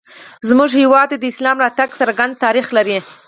زموږ 0.49 0.69
هېواد 0.81 1.07
ته 1.11 1.17
د 1.19 1.23
اسلام 1.33 1.57
راتګ 1.63 1.89
څرګند 1.99 2.33
تاریخ 2.45 2.67
لري 2.77 2.97